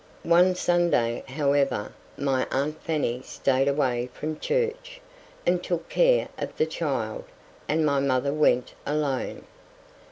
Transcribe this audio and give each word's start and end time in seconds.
One 0.23 0.55
Sunday, 0.55 1.23
however, 1.27 1.93
my 2.17 2.47
aunt 2.51 2.81
Fanny 2.81 3.21
stayed 3.21 3.67
away 3.67 4.09
from 4.11 4.39
church, 4.39 4.99
and 5.45 5.63
took 5.63 5.89
care 5.89 6.27
of 6.39 6.57
the 6.57 6.65
child, 6.65 7.25
and 7.67 7.85
my 7.85 7.99
mother 7.99 8.33
went 8.33 8.73
alone. 8.83 9.45